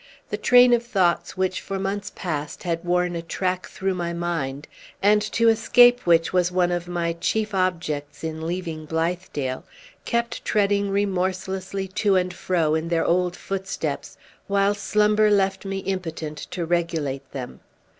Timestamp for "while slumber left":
14.47-15.65